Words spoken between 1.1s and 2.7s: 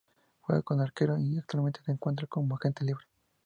y en actualmente se encuentra como